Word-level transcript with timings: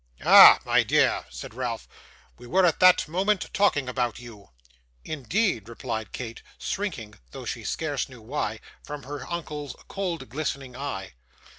'Ah! 0.25 0.57
my 0.65 0.81
dear!' 0.81 1.25
said 1.29 1.53
Ralph; 1.53 1.87
'we 2.39 2.47
were 2.47 2.65
at 2.65 2.79
that 2.79 3.07
moment 3.07 3.51
talking 3.53 3.87
about 3.87 4.17
you.' 4.17 4.49
'Indeed!' 5.05 5.69
replied 5.69 6.11
Kate, 6.11 6.41
shrinking, 6.57 7.13
though 7.29 7.45
she 7.45 7.63
scarce 7.63 8.09
knew 8.09 8.23
why, 8.23 8.61
from 8.83 9.03
her 9.03 9.31
uncle's 9.31 9.75
cold 9.87 10.27
glistening 10.27 10.75
eye. 10.75 11.13